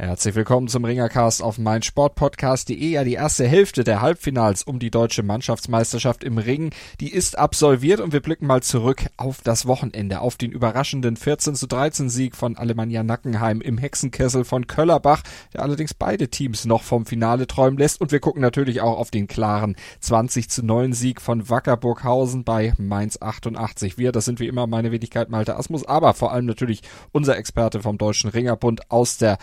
[0.00, 2.88] Herzlich willkommen zum Ringercast auf meinsportpodcast.de.
[2.88, 6.70] Ja, die erste Hälfte der Halbfinals um die deutsche Mannschaftsmeisterschaft im Ring,
[7.00, 11.56] die ist absolviert und wir blicken mal zurück auf das Wochenende, auf den überraschenden 14
[11.56, 16.84] zu 13 Sieg von Alemannia Nackenheim im Hexenkessel von Köllerbach, der allerdings beide Teams noch
[16.84, 20.92] vom Finale träumen lässt und wir gucken natürlich auch auf den klaren 20 zu 9
[20.92, 23.98] Sieg von Wackerburghausen bei Mainz 88.
[23.98, 27.80] Wir, das sind wie immer meine Wenigkeit Malte Asmus, aber vor allem natürlich unser Experte
[27.80, 29.38] vom Deutschen Ringerbund aus der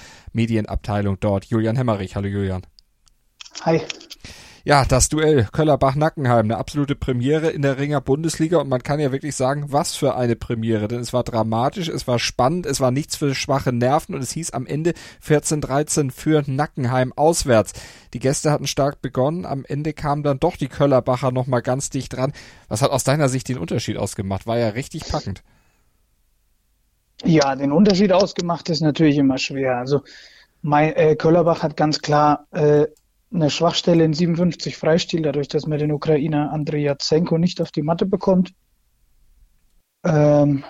[0.45, 2.15] Medienabteilung dort, Julian Hemmerich.
[2.15, 2.61] Hallo Julian.
[3.61, 3.81] Hi.
[4.63, 9.11] Ja, das Duell Köllerbach-Nackenheim, eine absolute Premiere in der Ringer Bundesliga und man kann ja
[9.11, 12.91] wirklich sagen, was für eine Premiere, denn es war dramatisch, es war spannend, es war
[12.91, 17.73] nichts für schwache Nerven und es hieß am Ende 14-13 für Nackenheim auswärts.
[18.13, 22.15] Die Gäste hatten stark begonnen, am Ende kamen dann doch die Köllerbacher nochmal ganz dicht
[22.15, 22.33] dran.
[22.67, 24.45] Was hat aus deiner Sicht den Unterschied ausgemacht?
[24.45, 25.43] War ja richtig packend.
[27.25, 29.77] Ja, den Unterschied ausgemacht ist natürlich immer schwer.
[29.77, 30.01] Also
[30.61, 32.85] mein, äh, Köllerbach hat ganz klar äh,
[33.33, 37.81] eine Schwachstelle in 57 Freistil, dadurch, dass man den Ukrainer Andrei Jatsenko nicht auf die
[37.81, 38.53] Matte bekommt.
[40.05, 40.63] Ähm,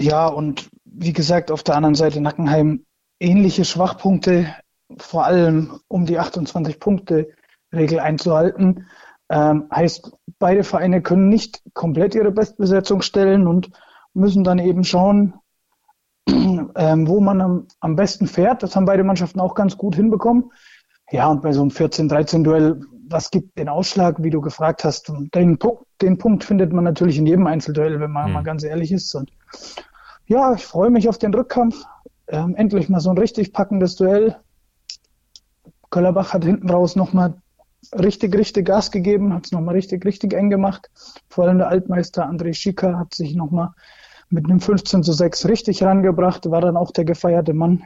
[0.00, 2.84] ja, und wie gesagt, auf der anderen Seite Nackenheim
[3.20, 4.52] ähnliche Schwachpunkte,
[4.98, 8.88] vor allem um die 28-Punkte-Regel einzuhalten.
[9.30, 13.70] Ähm, heißt, beide Vereine können nicht komplett ihre Bestbesetzung stellen und
[14.14, 15.34] müssen dann eben schauen,
[16.28, 18.62] ähm, wo man am, am besten fährt.
[18.62, 20.50] Das haben beide Mannschaften auch ganz gut hinbekommen.
[21.10, 25.12] Ja, und bei so einem 14-13-Duell, was gibt den Ausschlag, wie du gefragt hast?
[25.34, 25.58] Den,
[26.00, 28.32] den Punkt findet man natürlich in jedem Einzelduell, wenn man mhm.
[28.34, 29.14] mal ganz ehrlich ist.
[29.14, 29.30] Und
[30.26, 31.84] ja, ich freue mich auf den Rückkampf.
[32.28, 34.36] Ähm, endlich mal so ein richtig packendes Duell.
[35.90, 37.34] Köllerbach hat hinten raus nochmal
[37.92, 40.90] richtig, richtig Gas gegeben, hat es nochmal richtig, richtig eng gemacht.
[41.28, 43.70] Vor allem der Altmeister André Schicker hat sich nochmal
[44.34, 47.84] mit einem 15 zu 6 richtig rangebracht, war dann auch der gefeierte Mann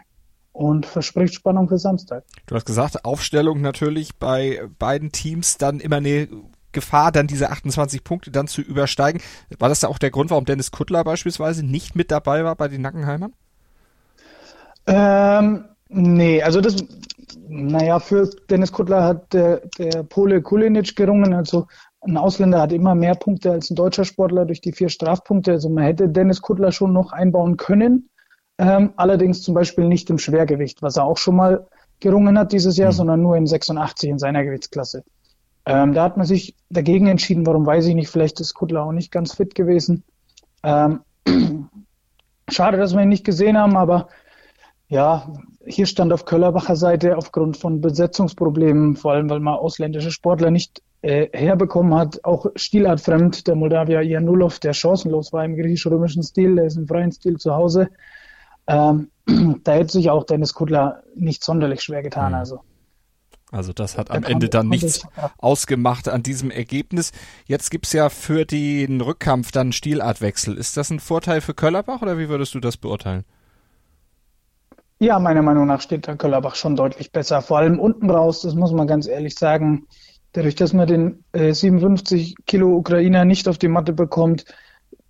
[0.52, 2.24] und verspricht Spannung für Samstag.
[2.46, 6.28] Du hast gesagt, Aufstellung natürlich bei beiden Teams dann immer eine
[6.72, 9.20] Gefahr, dann diese 28 Punkte dann zu übersteigen.
[9.58, 12.68] War das da auch der Grund, warum Dennis Kuttler beispielsweise nicht mit dabei war bei
[12.68, 13.32] den Nackenheimern?
[14.86, 16.76] Ähm, nee, also das,
[17.46, 21.66] naja, für Dennis Kuttler hat der, der Pole Kulinic gerungen, also
[22.00, 25.52] ein Ausländer hat immer mehr Punkte als ein deutscher Sportler durch die vier Strafpunkte.
[25.52, 28.08] Also man hätte Dennis Kuttler schon noch einbauen können.
[28.58, 31.66] Ähm, allerdings zum Beispiel nicht im Schwergewicht, was er auch schon mal
[32.00, 32.96] gerungen hat dieses Jahr, mhm.
[32.96, 35.04] sondern nur in 86 in seiner Gewichtsklasse.
[35.66, 37.46] Ähm, da hat man sich dagegen entschieden.
[37.46, 38.08] Warum weiß ich nicht.
[38.08, 40.04] Vielleicht ist Kuttler auch nicht ganz fit gewesen.
[40.62, 41.00] Ähm,
[42.48, 44.08] schade, dass wir ihn nicht gesehen haben, aber
[44.88, 45.32] ja,
[45.66, 50.82] hier stand auf Köllerbacher Seite aufgrund von Besetzungsproblemen, vor allem weil man ausländische Sportler nicht
[51.02, 56.66] äh, herbekommen hat, auch stilartfremd, der Moldawier Janulov, der chancenlos war im griechisch-römischen Stil, der
[56.66, 57.88] ist im freien Stil zu Hause.
[58.66, 59.10] Ähm,
[59.64, 62.32] da hätte sich auch Dennis Kudler nicht sonderlich schwer getan.
[62.32, 62.38] Mhm.
[62.38, 62.60] Also.
[63.50, 65.06] Also das hat am Ende dann nichts
[65.38, 67.12] ausgemacht an diesem Ergebnis.
[67.46, 70.54] Jetzt gibt's ja für den Rückkampf dann Stilartwechsel.
[70.54, 73.24] Ist das ein Vorteil für Köllerbach oder wie würdest du das beurteilen?
[74.98, 77.40] Ja, meiner Meinung nach steht der Köllerbach schon deutlich besser.
[77.40, 79.86] Vor allem unten raus, das muss man ganz ehrlich sagen.
[80.32, 84.44] Dadurch, dass man den äh, 57 Kilo Ukrainer nicht auf die Matte bekommt,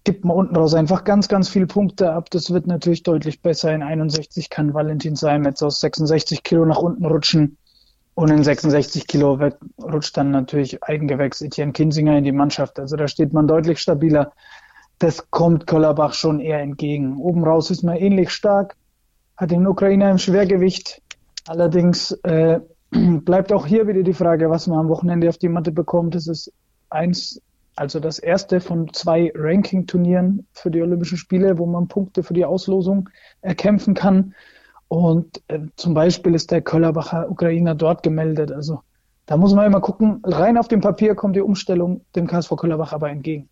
[0.04, 2.30] gibt man unten raus einfach ganz, ganz viele Punkte ab.
[2.30, 3.74] Das wird natürlich deutlich besser.
[3.74, 7.58] In 61 kann Valentin sein, jetzt aus 66 Kilo nach unten rutschen.
[8.14, 12.78] Und in 66 Kilo wird, rutscht dann natürlich Eigengewächs Etienne Kinsinger in die Mannschaft.
[12.78, 14.32] Also da steht man deutlich stabiler.
[14.98, 17.18] Das kommt Köllerbach schon eher entgegen.
[17.18, 18.76] Oben raus ist man ähnlich stark,
[19.36, 21.00] hat den Ukrainer im Schwergewicht.
[21.46, 22.60] Allerdings äh,
[23.24, 26.14] bleibt auch hier wieder die Frage, was man am Wochenende auf die Matte bekommt.
[26.14, 26.52] Es ist
[26.90, 27.40] eins,
[27.76, 32.44] also das erste von zwei Ranking-Turnieren für die Olympischen Spiele, wo man Punkte für die
[32.44, 33.08] Auslosung
[33.40, 34.34] erkämpfen kann.
[34.88, 38.50] Und äh, zum Beispiel ist der Köllerbacher Ukrainer dort gemeldet.
[38.50, 38.80] Also
[39.26, 42.94] da muss man immer gucken, rein auf dem Papier kommt die Umstellung dem KSV Köllerbach
[42.94, 43.50] aber entgegen.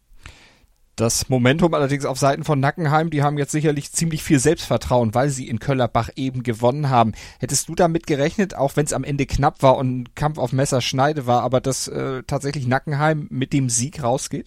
[0.96, 5.28] Das Momentum allerdings auf Seiten von Nackenheim, die haben jetzt sicherlich ziemlich viel Selbstvertrauen, weil
[5.28, 7.12] sie in Köllerbach eben gewonnen haben.
[7.38, 10.52] Hättest du damit gerechnet, auch wenn es am Ende knapp war und ein Kampf auf
[10.52, 14.46] Messerschneide war, aber dass äh, tatsächlich Nackenheim mit dem Sieg rausgeht?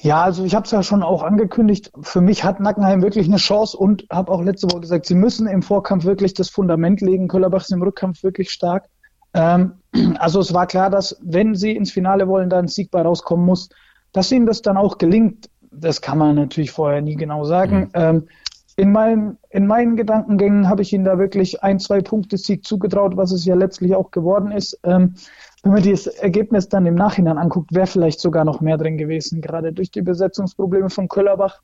[0.00, 1.92] Ja, also ich habe es ja schon auch angekündigt.
[2.00, 5.46] Für mich hat Nackenheim wirklich eine Chance und habe auch letzte Woche gesagt, sie müssen
[5.46, 7.28] im Vorkampf wirklich das Fundament legen.
[7.28, 8.86] Köllerbach ist im Rückkampf wirklich stark.
[9.32, 9.74] Ähm,
[10.18, 13.46] also es war klar, dass wenn sie ins Finale wollen, da ein Sieg bei rauskommen
[13.46, 13.68] muss.
[14.12, 17.80] Dass ihnen das dann auch gelingt, das kann man natürlich vorher nie genau sagen.
[17.80, 17.90] Mhm.
[17.94, 18.28] Ähm,
[18.76, 23.16] in, mein, in meinen Gedankengängen habe ich ihnen da wirklich ein, zwei Punkte Sieg zugetraut,
[23.16, 24.78] was es ja letztlich auch geworden ist.
[24.84, 25.14] Ähm,
[25.62, 29.40] wenn man das Ergebnis dann im Nachhinein anguckt, wäre vielleicht sogar noch mehr drin gewesen,
[29.40, 31.60] gerade durch die Besetzungsprobleme von Köllerbach.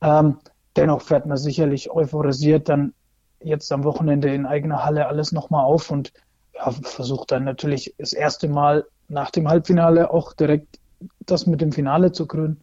[0.00, 0.38] Ähm,
[0.76, 2.94] dennoch fährt man sicherlich euphorisiert dann
[3.40, 6.12] jetzt am Wochenende in eigener Halle alles nochmal auf und
[6.54, 10.78] ja, versucht dann natürlich das erste Mal nach dem Halbfinale auch direkt
[11.26, 12.60] das mit dem Finale zu krönen.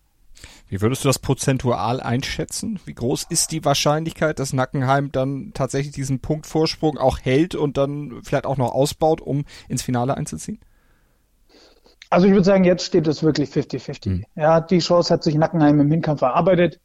[0.67, 2.79] Wie würdest du das prozentual einschätzen?
[2.85, 8.21] Wie groß ist die Wahrscheinlichkeit, dass Nackenheim dann tatsächlich diesen Punktvorsprung auch hält und dann
[8.23, 10.59] vielleicht auch noch ausbaut, um ins Finale einzuziehen?
[12.09, 14.09] Also ich würde sagen, jetzt steht es wirklich 50-50.
[14.09, 14.25] Mhm.
[14.35, 16.79] Ja, die Chance hat sich Nackenheim im Hinkampf erarbeitet.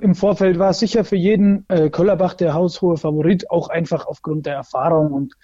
[0.00, 4.46] Im Vorfeld war es sicher für jeden äh, Köllerbach der haushohe Favorit, auch einfach aufgrund
[4.46, 5.34] der Erfahrung und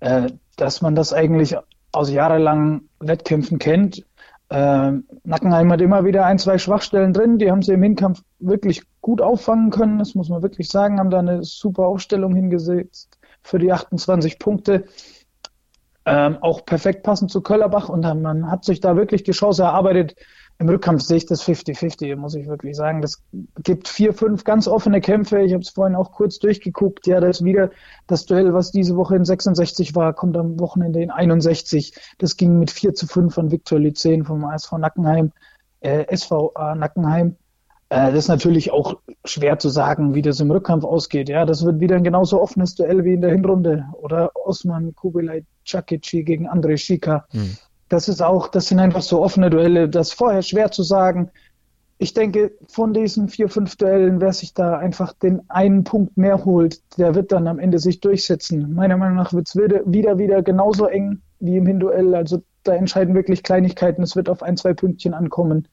[0.00, 1.56] äh, dass man das eigentlich
[1.92, 4.04] aus jahrelangen Wettkämpfen kennt.
[4.50, 4.92] Äh,
[5.24, 9.20] Nackenheim hat immer wieder ein, zwei Schwachstellen drin, die haben sie im Hinkampf wirklich gut
[9.20, 13.72] auffangen können, das muss man wirklich sagen, haben da eine super Aufstellung hingesetzt für die
[13.72, 14.84] 28 Punkte
[16.06, 20.16] ähm, auch perfekt passend zu Köllerbach und man hat sich da wirklich die Chance erarbeitet.
[20.58, 23.02] Im Rückkampf sehe ich das 50-50, muss ich wirklich sagen.
[23.02, 23.22] Das
[23.62, 25.40] gibt vier, fünf ganz offene Kämpfe.
[25.40, 27.06] Ich habe es vorhin auch kurz durchgeguckt.
[27.06, 27.70] Ja, das ist wieder
[28.06, 31.94] das Duell, was diese Woche in 66 war, kommt am Wochenende in 61.
[32.18, 35.32] Das ging mit 4 zu 5 von Viktor Lyzen vom ASV Nackenheim,
[35.80, 37.36] äh, SVA Nackenheim.
[37.88, 41.28] Äh, das ist natürlich auch schwer zu sagen, wie das im Rückkampf ausgeht.
[41.28, 43.86] Ja, das wird wieder ein genauso offenes Duell wie in der Hinrunde.
[43.94, 47.26] Oder Osman Kubilay Chakichi gegen André Schika.
[47.30, 47.56] Hm.
[47.88, 49.88] Das ist auch, das sind einfach so offene Duelle.
[49.88, 51.30] Das ist vorher schwer zu sagen.
[51.98, 56.44] Ich denke, von diesen vier, fünf Duellen, wer sich da einfach den einen Punkt mehr
[56.44, 58.74] holt, der wird dann am Ende sich durchsetzen.
[58.74, 62.14] Meiner Meinung nach wird es wieder, wieder, wieder genauso eng wie im Hinduell.
[62.14, 64.02] Also da entscheiden wirklich Kleinigkeiten.
[64.02, 65.68] Es wird auf ein, zwei Pünktchen ankommen.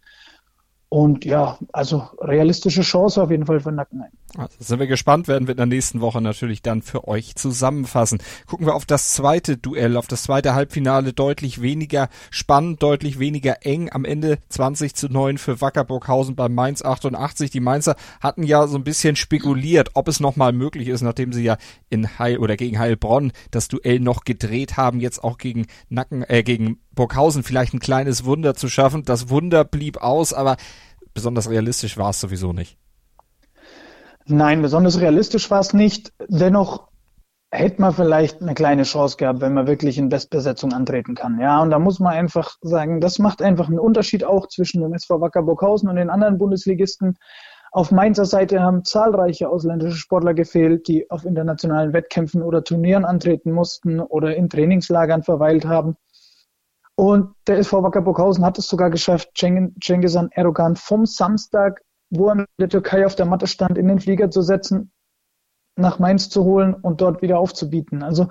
[0.94, 4.12] Und ja, also realistische Chance auf jeden Fall für Nackenheim.
[4.38, 8.20] Also sind wir gespannt, werden wir in der nächsten Woche natürlich dann für euch zusammenfassen.
[8.46, 13.66] Gucken wir auf das zweite Duell, auf das zweite Halbfinale, deutlich weniger spannend, deutlich weniger
[13.66, 13.90] eng.
[13.90, 17.50] Am Ende 20 zu 9 für Wackerburghausen bei Mainz 88.
[17.52, 21.44] Die Mainzer hatten ja so ein bisschen spekuliert, ob es nochmal möglich ist, nachdem sie
[21.44, 21.56] ja
[21.90, 26.44] in Heil oder gegen Heilbronn das Duell noch gedreht haben, jetzt auch gegen Nacken, äh,
[26.44, 29.04] gegen Burghausen vielleicht ein kleines Wunder zu schaffen.
[29.04, 30.58] Das Wunder blieb aus, aber
[31.14, 32.78] besonders realistisch war es sowieso nicht.
[34.26, 36.14] Nein, besonders realistisch war es nicht.
[36.28, 36.88] Dennoch
[37.52, 41.40] hätte man vielleicht eine kleine Chance gehabt, wenn man wirklich in Bestbesetzung antreten kann.
[41.40, 44.94] Ja, und da muss man einfach sagen, das macht einfach einen Unterschied auch zwischen dem
[44.94, 47.18] SV Wacker Burghausen und den anderen Bundesligisten.
[47.74, 53.52] Auf Mainzer Seite haben zahlreiche ausländische Sportler gefehlt, die auf internationalen Wettkämpfen oder Turnieren antreten
[53.52, 55.96] mussten oder in Trainingslagern verweilt haben.
[57.01, 61.81] Und der SV Wacker Burghausen hat es sogar geschafft, Cengiz Erdogan vom Samstag,
[62.12, 64.92] wo er mit der Türkei auf der Matte stand, in den Flieger zu setzen,
[65.75, 68.03] nach Mainz zu holen und dort wieder aufzubieten.
[68.03, 68.27] Also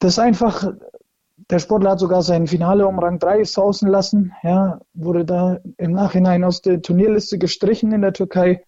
[0.00, 0.70] das ist einfach,
[1.48, 5.92] der Sportler hat sogar sein Finale um Rang 3 sausen lassen, ja, wurde da im
[5.92, 8.66] Nachhinein aus der Turnierliste gestrichen in der Türkei,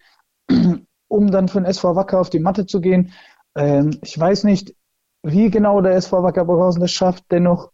[1.07, 3.11] um dann für den SV Wacker auf die Matte zu gehen.
[3.53, 4.73] Ähm, ich weiß nicht,
[5.21, 7.71] wie genau der SV Wacker Burghausen das schafft, dennoch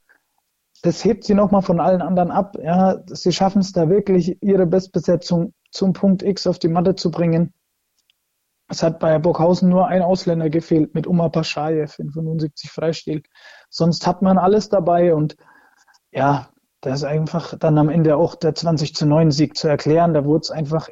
[0.83, 2.57] das hebt sie nochmal von allen anderen ab.
[2.61, 7.09] Ja, sie schaffen es da wirklich, ihre Bestbesetzung zum Punkt X auf die Matte zu
[7.09, 7.53] bringen.
[8.67, 13.23] Es hat bei Burghausen nur ein Ausländer gefehlt mit Umar Paschajew in 75 Freistil.
[13.69, 15.37] Sonst hat man alles dabei und
[16.11, 16.49] ja,
[16.81, 20.13] da ist einfach dann am Ende auch der 20 zu 9 Sieg zu erklären.
[20.13, 20.89] Da wurde es einfach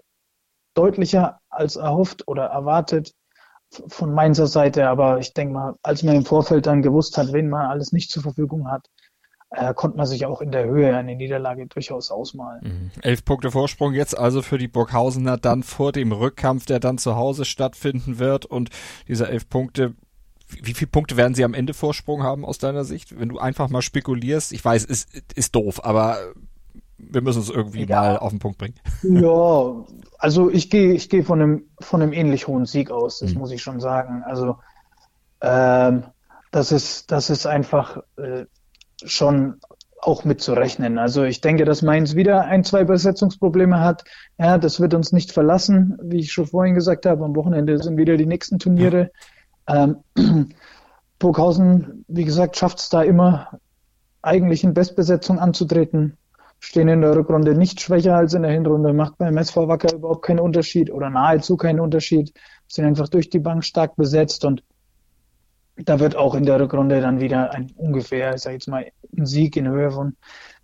[0.74, 3.12] deutlicher als erhofft oder erwartet
[3.88, 4.88] von Mainzer Seite.
[4.88, 8.10] Aber ich denke mal, als man im Vorfeld dann gewusst hat, wen man alles nicht
[8.10, 8.88] zur Verfügung hat,
[9.52, 12.62] äh, konnte man sich auch in der Höhe eine Niederlage durchaus ausmalen.
[12.64, 13.02] Mhm.
[13.02, 17.16] Elf Punkte Vorsprung jetzt also für die Burghausener dann vor dem Rückkampf, der dann zu
[17.16, 18.70] Hause stattfinden wird und
[19.08, 19.94] diese elf Punkte
[20.62, 23.18] wie viele Punkte werden sie am Ende Vorsprung haben aus deiner Sicht?
[23.18, 26.18] Wenn du einfach mal spekulierst, ich weiß, es ist, ist doof, aber
[26.98, 28.02] wir müssen es irgendwie ja.
[28.02, 28.76] mal auf den Punkt bringen.
[29.02, 29.86] Ja,
[30.20, 33.40] also ich gehe ich gehe von einem von einem ähnlich hohen Sieg aus, das mhm.
[33.40, 34.24] muss ich schon sagen.
[34.26, 34.58] Also
[35.42, 36.04] ähm,
[36.52, 38.46] das ist das ist einfach äh,
[39.06, 39.60] schon
[40.02, 40.98] auch mitzurechnen.
[40.98, 44.04] Also ich denke, dass Mainz wieder ein, zwei Besetzungsprobleme hat.
[44.40, 47.24] Ja, das wird uns nicht verlassen, wie ich schon vorhin gesagt habe.
[47.24, 49.12] Am Wochenende sind wieder die nächsten Turniere.
[49.68, 49.98] Ähm,
[51.20, 53.60] Burghausen, wie gesagt, schafft es da immer
[54.24, 56.18] eigentlich in Bestbesetzung anzutreten.
[56.60, 60.26] Stehen in der Rückrunde nicht schwächer als in der Hinrunde, macht beim SV Wacker überhaupt
[60.26, 62.34] keinen Unterschied oder nahezu keinen Unterschied.
[62.68, 64.64] Sind einfach durch die Bank stark besetzt und
[65.86, 69.26] da wird auch in der Rückrunde dann wieder ein ungefähr, ich sage jetzt mal, ein
[69.26, 70.16] Sieg in Höhe von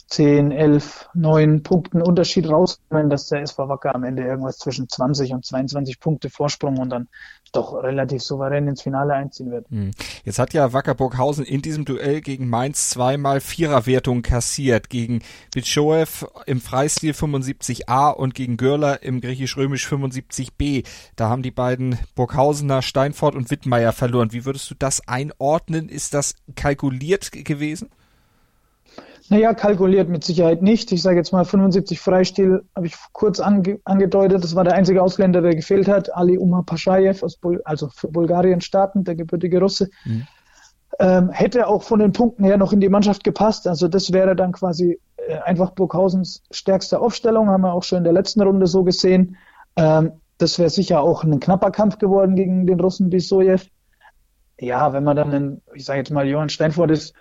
[0.07, 5.33] 10, 11, 9 Punkten Unterschied rauskommen, dass der SV Wacker am Ende irgendwas zwischen 20
[5.33, 7.09] und 22 Punkte Vorsprung und dann
[7.51, 9.69] doch relativ souverän ins Finale einziehen wird.
[9.69, 9.91] Hm.
[10.23, 15.21] Jetzt hat ja Wacker Burghausen in diesem Duell gegen Mainz zweimal Viererwertung kassiert, gegen
[15.53, 20.85] Bitschoev im Freistil 75a und gegen Görler im griechisch-römisch 75b.
[21.15, 24.33] Da haben die beiden Burghausener Steinfort und Wittmeier verloren.
[24.33, 25.89] Wie würdest du das einordnen?
[25.89, 27.89] Ist das kalkuliert gewesen?
[29.29, 30.91] Naja, kalkuliert mit Sicherheit nicht.
[30.91, 34.43] Ich sage jetzt mal 75 Freistil, habe ich kurz ange angedeutet.
[34.43, 36.15] Das war der einzige Ausländer, der gefehlt hat.
[36.15, 36.63] Ali Umar
[37.41, 39.89] Bul also für Bulgarien startend, der gebürtige Russe.
[40.05, 40.27] Mhm.
[40.99, 43.67] Ähm, hätte auch von den Punkten her noch in die Mannschaft gepasst.
[43.67, 48.03] Also das wäre dann quasi äh, einfach Burghausens stärkste Aufstellung, haben wir auch schon in
[48.05, 49.35] der letzten Runde so gesehen.
[49.75, 53.65] Ähm, das wäre sicher auch ein knapper Kampf geworden gegen den Russen Bisoyev.
[54.59, 57.13] Ja, wenn man dann, einen, ich sage jetzt mal, Johann Steinfurt ist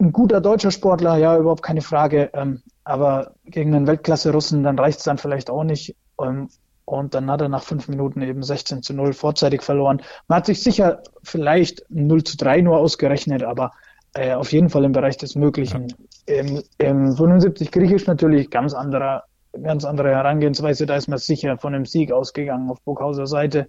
[0.00, 2.30] ein guter deutscher Sportler, ja, überhaupt keine Frage.
[2.32, 5.96] Ähm, aber gegen einen Weltklasse-Russen, dann reicht es dann vielleicht auch nicht.
[6.20, 6.48] Ähm,
[6.84, 10.00] und dann hat er nach fünf Minuten eben 16 zu 0 vorzeitig verloren.
[10.26, 13.72] Man hat sich sicher vielleicht 0 zu 3 nur ausgerechnet, aber
[14.14, 15.88] äh, auf jeden Fall im Bereich des Möglichen.
[16.26, 16.36] Ja.
[16.36, 19.24] Im, Im 75 Griechisch natürlich ganz anderer,
[19.62, 20.86] ganz andere Herangehensweise.
[20.86, 23.68] Da ist man sicher von einem Sieg ausgegangen auf Burghauser Seite.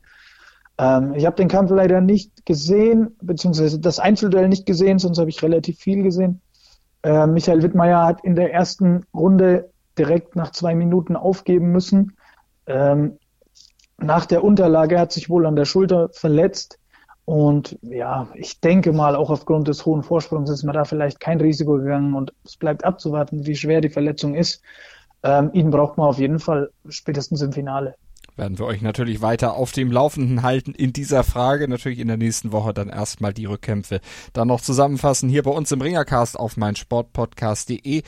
[0.79, 5.29] Ähm, ich habe den Kampf leider nicht gesehen, beziehungsweise das Einzelduell nicht gesehen, sonst habe
[5.29, 6.41] ich relativ viel gesehen.
[7.03, 12.15] Äh, Michael Wittmeier hat in der ersten Runde direkt nach zwei Minuten aufgeben müssen.
[12.65, 13.19] Ähm,
[13.97, 16.79] nach der Unterlage hat sich wohl an der Schulter verletzt.
[17.25, 21.41] Und ja, ich denke mal, auch aufgrund des hohen Vorsprungs ist man da vielleicht kein
[21.41, 24.63] Risiko gegangen und es bleibt abzuwarten, wie schwer die Verletzung ist.
[25.23, 27.95] Ähm, ihn braucht man auf jeden Fall spätestens im Finale
[28.35, 31.67] werden wir euch natürlich weiter auf dem Laufenden halten in dieser Frage.
[31.67, 33.99] Natürlich in der nächsten Woche dann erstmal die Rückkämpfe
[34.33, 38.03] dann noch zusammenfassen hier bei uns im Ringercast auf meinsportpodcast.de.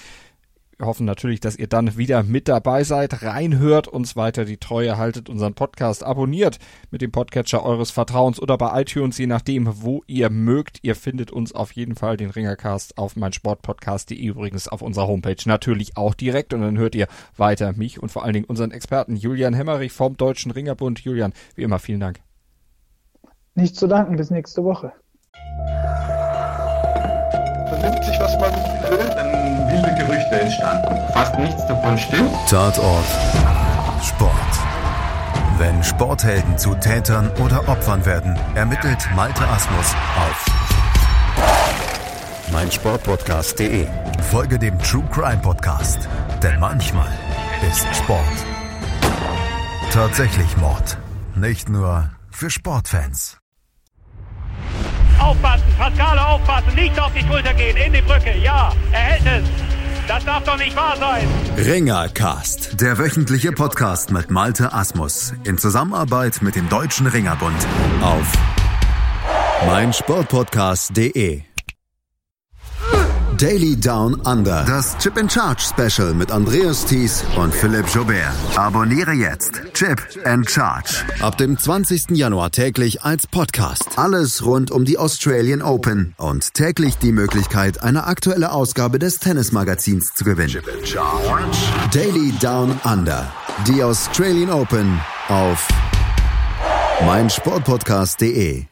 [0.86, 3.24] Hoffen natürlich, dass ihr dann wieder mit dabei seid.
[3.24, 6.60] Reinhört uns weiter die Treue, haltet unseren Podcast, abonniert
[6.90, 10.80] mit dem Podcatcher eures Vertrauens oder bei iTunes, je nachdem, wo ihr mögt.
[10.84, 15.98] Ihr findet uns auf jeden Fall den Ringercast auf meinsportpodcast.de übrigens auf unserer Homepage natürlich
[15.98, 17.08] auch direkt und dann hört ihr
[17.38, 21.00] weiter mich und vor allen Dingen unseren Experten Julian Hemmerich vom Deutschen Ringerbund.
[21.00, 22.22] Julian, wie immer vielen Dank.
[23.56, 24.94] Nicht zu danken, bis nächste Woche.
[31.14, 32.32] Fast nichts davon stimmt.
[32.50, 33.06] Tatort
[34.04, 34.32] Sport.
[35.58, 40.46] Wenn Sporthelden zu Tätern oder Opfern werden, ermittelt Malte Asmus auf
[42.52, 43.88] meinsportpodcast.de.
[44.30, 46.10] Folge dem True Crime Podcast,
[46.44, 47.12] denn manchmal
[47.70, 48.26] ist Sport
[49.92, 50.98] tatsächlich Mord.
[51.36, 53.38] Nicht nur für Sportfans.
[55.20, 59.71] Aufpassen, Pascale aufpassen, nicht auf die Schulter gehen, in die Brücke, ja, er hält es.
[60.12, 61.26] Das darf doch nicht wahr sein.
[61.58, 67.66] Ringercast, der wöchentliche Podcast mit Malte Asmus in Zusammenarbeit mit dem Deutschen Ringerbund
[68.02, 68.30] auf
[69.68, 71.51] meinsportpodcast.de.
[73.42, 74.64] Daily Down Under.
[74.68, 78.32] Das Chip and Charge Special mit Andreas Thies und Philipp Jobert.
[78.56, 81.04] Abonniere jetzt Chip and Charge.
[81.22, 82.12] Ab dem 20.
[82.12, 83.98] Januar täglich als Podcast.
[83.98, 90.14] Alles rund um die Australian Open und täglich die Möglichkeit, eine aktuelle Ausgabe des Tennismagazins
[90.14, 90.50] zu gewinnen.
[90.50, 91.58] Chip and Charge.
[91.92, 93.28] Daily Down Under.
[93.68, 95.68] Die Australian Open auf
[97.08, 98.71] meinsportpodcast.de.